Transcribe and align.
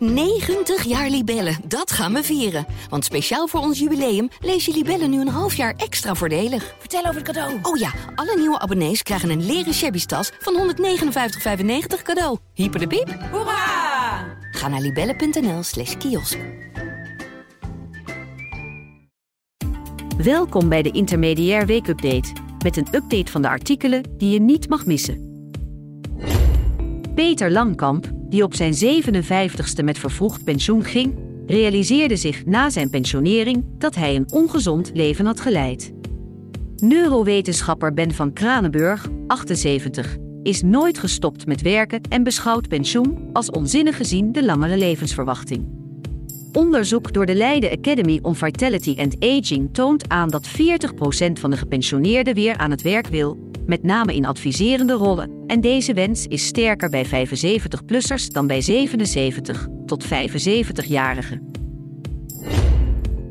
90 0.00 0.84
jaar 0.84 1.10
Libellen, 1.10 1.56
dat 1.64 1.92
gaan 1.92 2.12
we 2.12 2.22
vieren. 2.22 2.66
Want 2.88 3.04
speciaal 3.04 3.46
voor 3.46 3.60
ons 3.60 3.78
jubileum 3.78 4.28
lees 4.40 4.64
je 4.64 4.72
Libellen 4.72 5.10
nu 5.10 5.20
een 5.20 5.28
half 5.28 5.54
jaar 5.54 5.74
extra 5.76 6.14
voordelig. 6.14 6.74
Vertel 6.78 7.00
over 7.00 7.14
het 7.14 7.22
cadeau. 7.22 7.58
Oh 7.62 7.76
ja, 7.76 7.92
alle 8.14 8.36
nieuwe 8.38 8.58
abonnees 8.58 9.02
krijgen 9.02 9.30
een 9.30 9.46
leren 9.46 9.74
shabby 9.74 10.04
tas 10.04 10.30
van 10.38 10.74
159,95 10.74 12.02
cadeau. 12.02 12.38
Hyper 12.54 12.80
de 12.80 12.86
piep. 12.86 13.18
Hoera! 13.30 14.38
Ga 14.50 14.68
naar 14.68 14.80
libellen.nl 14.80 15.62
slash 15.62 15.96
kiosk. 15.96 16.38
Welkom 20.16 20.68
bij 20.68 20.82
de 20.82 20.90
Intermediair 20.90 21.66
Weekupdate. 21.66 22.32
Met 22.62 22.76
een 22.76 22.86
update 22.92 23.30
van 23.30 23.42
de 23.42 23.48
artikelen 23.48 24.02
die 24.16 24.30
je 24.30 24.40
niet 24.40 24.68
mag 24.68 24.86
missen. 24.86 25.28
Peter 27.14 27.50
Langkamp, 27.50 28.10
die 28.30 28.42
op 28.42 28.54
zijn 28.54 28.74
57ste 28.74 29.84
met 29.84 29.98
vervroegd 29.98 30.44
pensioen 30.44 30.84
ging, 30.84 31.14
realiseerde 31.46 32.16
zich 32.16 32.46
na 32.46 32.70
zijn 32.70 32.90
pensionering 32.90 33.64
dat 33.78 33.94
hij 33.94 34.16
een 34.16 34.32
ongezond 34.32 34.90
leven 34.94 35.26
had 35.26 35.40
geleid. 35.40 35.92
Neurowetenschapper 36.76 37.94
Ben 37.94 38.12
van 38.12 38.32
Kranenburg, 38.32 39.08
78, 39.26 40.16
is 40.42 40.62
nooit 40.62 40.98
gestopt 40.98 41.46
met 41.46 41.62
werken 41.62 42.00
en 42.08 42.22
beschouwt 42.22 42.68
pensioen 42.68 43.28
als 43.32 43.50
onzinnig 43.50 43.96
gezien 43.96 44.32
de 44.32 44.44
langere 44.44 44.76
levensverwachting. 44.76 45.78
Onderzoek 46.52 47.12
door 47.12 47.26
de 47.26 47.34
Leiden 47.34 47.70
Academy 47.70 48.18
on 48.22 48.34
Vitality 48.34 48.94
and 48.98 49.16
Aging 49.20 49.74
toont 49.74 50.08
aan 50.08 50.28
dat 50.28 50.48
40% 50.48 50.52
van 51.32 51.50
de 51.50 51.56
gepensioneerden 51.56 52.34
weer 52.34 52.56
aan 52.56 52.70
het 52.70 52.82
werk 52.82 53.06
wil, 53.06 53.49
met 53.70 53.82
name 53.82 54.14
in 54.14 54.26
adviserende 54.26 54.92
rollen. 54.92 55.44
En 55.46 55.60
deze 55.60 55.94
wens 55.94 56.26
is 56.26 56.46
sterker 56.46 56.90
bij 56.90 57.06
75-plussers 57.06 58.26
dan 58.26 58.46
bij 58.46 58.60
77 58.60 59.66
tot 59.86 60.04
75-jarigen. 60.04 61.50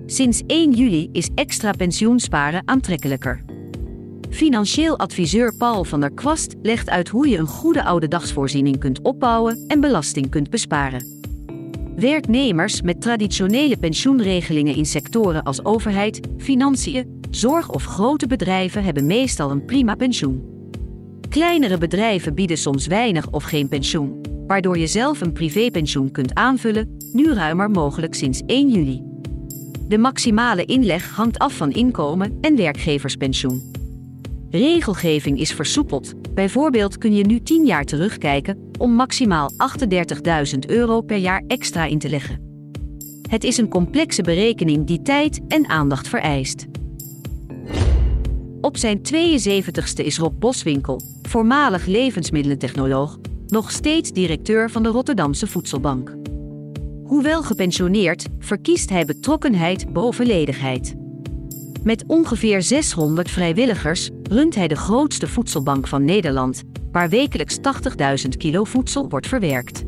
Sinds 0.05 0.41
1 0.47 0.71
juli 0.71 1.09
is 1.11 1.29
extra 1.35 1.71
pensioensparen 1.71 2.61
aantrekkelijker. 2.65 3.41
Financieel 4.29 4.97
adviseur 4.97 5.55
Paul 5.57 5.83
van 5.83 5.99
der 5.99 6.13
Kwast 6.13 6.55
legt 6.61 6.89
uit 6.89 7.09
hoe 7.09 7.27
je 7.27 7.37
een 7.37 7.47
goede 7.47 7.83
oude 7.83 8.07
dagsvoorziening 8.07 8.79
kunt 8.79 9.01
opbouwen 9.01 9.63
en 9.67 9.79
belasting 9.79 10.29
kunt 10.29 10.49
besparen. 10.49 11.05
Werknemers 11.95 12.81
met 12.81 13.01
traditionele 13.01 13.77
pensioenregelingen 13.77 14.75
in 14.75 14.85
sectoren 14.85 15.43
als 15.43 15.65
overheid, 15.65 16.19
financiën, 16.37 17.18
zorg 17.29 17.69
of 17.71 17.83
grote 17.83 18.27
bedrijven 18.27 18.83
hebben 18.83 19.05
meestal 19.05 19.51
een 19.51 19.65
prima 19.65 19.95
pensioen. 19.95 20.57
Kleinere 21.29 21.77
bedrijven 21.77 22.35
bieden 22.35 22.57
soms 22.57 22.87
weinig 22.87 23.29
of 23.29 23.43
geen 23.43 23.67
pensioen, 23.67 24.21
waardoor 24.47 24.77
je 24.77 24.87
zelf 24.87 25.21
een 25.21 25.33
privépensioen 25.33 26.11
kunt 26.11 26.33
aanvullen, 26.33 26.97
nu 27.13 27.33
ruimer 27.33 27.69
mogelijk 27.69 28.15
sinds 28.15 28.41
1 28.45 28.69
juli. 28.69 29.03
De 29.87 29.97
maximale 29.97 30.65
inleg 30.65 31.09
hangt 31.09 31.39
af 31.39 31.53
van 31.53 31.71
inkomen 31.71 32.37
en 32.41 32.55
werkgeverspensioen. 32.55 33.71
Regelgeving 34.49 35.39
is 35.39 35.53
versoepeld. 35.53 36.33
Bijvoorbeeld 36.33 36.97
kun 36.97 37.13
je 37.13 37.25
nu 37.25 37.39
10 37.39 37.65
jaar 37.65 37.85
terugkijken 37.85 38.71
om 38.77 38.91
maximaal 38.91 39.51
38.000 40.53 40.59
euro 40.67 41.01
per 41.01 41.17
jaar 41.17 41.43
extra 41.47 41.85
in 41.85 41.99
te 41.99 42.09
leggen. 42.09 42.47
Het 43.29 43.43
is 43.43 43.57
een 43.57 43.69
complexe 43.69 44.21
berekening 44.21 44.87
die 44.87 45.01
tijd 45.01 45.39
en 45.47 45.69
aandacht 45.69 46.07
vereist. 46.07 46.65
Op 48.69 48.77
zijn 48.77 48.99
72ste 48.99 50.03
is 50.03 50.17
Rob 50.17 50.39
Boswinkel, 50.39 51.01
voormalig 51.21 51.85
levensmiddelentechnoloog, 51.85 53.17
nog 53.47 53.71
steeds 53.71 54.11
directeur 54.11 54.69
van 54.69 54.83
de 54.83 54.89
Rotterdamse 54.89 55.47
Voedselbank. 55.47 56.15
Hoewel 57.03 57.43
gepensioneerd, 57.43 58.25
verkiest 58.39 58.89
hij 58.89 59.05
betrokkenheid 59.05 59.93
boven 59.93 60.25
ledigheid. 60.25 60.95
Met 61.83 62.03
ongeveer 62.07 62.61
600 62.61 63.31
vrijwilligers 63.31 64.09
runt 64.23 64.55
hij 64.55 64.67
de 64.67 64.75
grootste 64.75 65.27
voedselbank 65.27 65.87
van 65.87 66.05
Nederland, 66.05 66.63
waar 66.91 67.09
wekelijks 67.09 67.57
80.000 67.57 68.37
kilo 68.37 68.63
voedsel 68.63 69.09
wordt 69.09 69.27
verwerkt. 69.27 69.83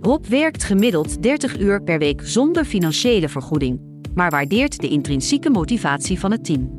Rob 0.00 0.24
werkt 0.26 0.64
gemiddeld 0.64 1.22
30 1.22 1.58
uur 1.58 1.82
per 1.82 1.98
week 1.98 2.20
zonder 2.24 2.64
financiële 2.64 3.28
vergoeding, 3.28 3.80
maar 4.14 4.30
waardeert 4.30 4.80
de 4.80 4.88
intrinsieke 4.88 5.50
motivatie 5.50 6.18
van 6.18 6.30
het 6.30 6.44
team. 6.44 6.76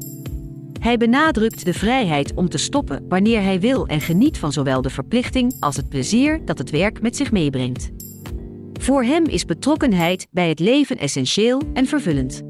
Hij 0.80 0.98
benadrukt 0.98 1.66
de 1.66 1.74
vrijheid 1.74 2.34
om 2.34 2.50
te 2.50 2.58
stoppen 2.58 3.06
wanneer 3.10 3.42
hij 3.42 3.60
wil 3.60 3.88
en 3.88 4.02
geniet 4.02 4.38
van 4.38 4.52
zowel 4.52 4.82
de 4.82 4.90
verplichting 4.90 5.54
als 5.60 5.76
het 5.76 5.90
plezier 5.90 6.46
dat 6.46 6.58
het 6.58 6.70
werk 6.70 7.02
met 7.02 7.16
zich 7.16 7.32
meebrengt. 7.32 7.90
Voor 8.74 9.04
hem 9.04 9.26
is 9.26 9.46
betrokkenheid 9.46 10.28
bij 10.32 10.50
het 10.50 10.60
leven 10.60 10.98
essentieel 10.98 11.62
en 11.74 11.86
vervullend. 11.86 12.42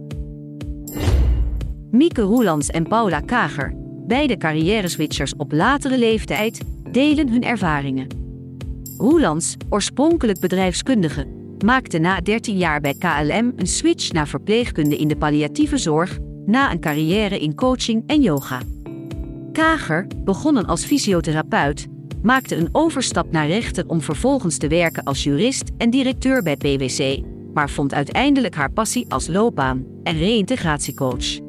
Mieke 1.92 2.22
Roelands 2.22 2.70
en 2.70 2.88
Paula 2.88 3.20
Kager, 3.20 3.74
beide 4.08 4.38
carrière-switchers 4.38 5.36
op 5.36 5.52
latere 5.52 5.98
leeftijd, 5.98 6.62
delen 6.92 7.30
hun 7.30 7.44
ervaringen. 7.44 8.08
Roelands, 8.98 9.56
oorspronkelijk 9.70 10.40
bedrijfskundige, 10.40 11.28
maakte 11.66 11.98
na 11.98 12.22
13 12.22 12.58
jaar 12.58 12.82
bij 12.82 12.94
KLM 12.94 13.54
een 13.56 13.68
switch 13.68 14.12
naar 14.12 14.28
verpleegkunde 14.28 14.98
in 14.98 15.08
de 15.08 15.18
palliatieve 15.18 15.78
zorg, 15.78 16.18
na 16.50 16.72
een 16.72 16.80
carrière 16.80 17.40
in 17.40 17.56
coaching 17.56 18.04
en 18.08 18.22
yoga. 18.22 18.62
Kager, 19.52 20.08
begonnen 20.24 20.66
als 20.66 20.86
fysiotherapeut, 20.86 21.88
maakte 22.22 22.56
een 22.56 22.70
overstap 22.72 23.32
naar 23.32 23.48
rechten 23.48 23.90
om 23.90 24.02
vervolgens 24.02 24.58
te 24.58 24.68
werken 24.68 25.04
als 25.04 25.24
jurist 25.24 25.72
en 25.78 25.90
directeur 25.90 26.44
bij 26.44 26.56
PwC, 26.56 27.24
maar 27.54 27.70
vond 27.70 27.94
uiteindelijk 27.94 28.56
haar 28.56 28.72
passie 28.72 29.06
als 29.10 29.28
loopbaan- 29.28 29.86
en 30.04 30.18
reïntegratiecoach. 30.18 31.40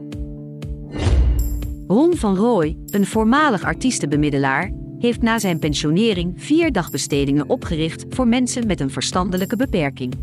Ron 1.86 2.16
van 2.16 2.36
Rooij, 2.36 2.76
een 2.86 3.06
voormalig 3.06 3.64
artiestenbemiddelaar, 3.64 4.72
heeft 4.98 5.22
na 5.22 5.38
zijn 5.38 5.58
pensionering 5.58 6.32
vier 6.36 6.72
dagbestedingen 6.72 7.48
opgericht 7.48 8.04
voor 8.08 8.28
mensen 8.28 8.66
met 8.66 8.80
een 8.80 8.90
verstandelijke 8.90 9.56
beperking. 9.56 10.14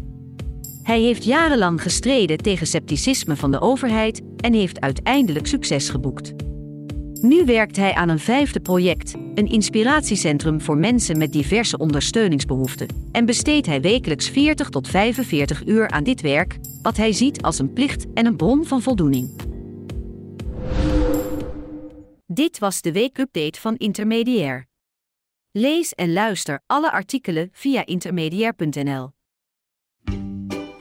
Hij 0.87 1.01
heeft 1.01 1.23
jarenlang 1.23 1.81
gestreden 1.81 2.37
tegen 2.37 2.67
scepticisme 2.67 3.35
van 3.35 3.51
de 3.51 3.61
overheid 3.61 4.21
en 4.37 4.53
heeft 4.53 4.79
uiteindelijk 4.79 5.47
succes 5.47 5.89
geboekt. 5.89 6.33
Nu 7.21 7.45
werkt 7.45 7.75
hij 7.75 7.93
aan 7.93 8.09
een 8.09 8.19
vijfde 8.19 8.59
project, 8.59 9.13
een 9.13 9.47
inspiratiecentrum 9.47 10.61
voor 10.61 10.77
mensen 10.77 11.17
met 11.17 11.31
diverse 11.33 11.77
ondersteuningsbehoeften, 11.77 12.87
en 13.11 13.25
besteedt 13.25 13.65
hij 13.65 13.81
wekelijks 13.81 14.29
40 14.29 14.69
tot 14.69 14.87
45 14.87 15.65
uur 15.65 15.89
aan 15.89 16.03
dit 16.03 16.21
werk, 16.21 16.57
wat 16.81 16.97
hij 16.97 17.11
ziet 17.11 17.41
als 17.41 17.59
een 17.59 17.73
plicht 17.73 18.05
en 18.13 18.25
een 18.25 18.35
bron 18.35 18.65
van 18.65 18.81
voldoening. 18.81 19.41
Dit 22.25 22.59
was 22.59 22.81
de 22.81 22.91
weekupdate 22.91 23.59
van 23.59 23.75
Intermediair. 23.77 24.67
Lees 25.51 25.93
en 25.93 26.13
luister 26.13 26.59
alle 26.65 26.91
artikelen 26.91 27.49
via 27.51 27.85
intermediair.nl. 27.85 29.15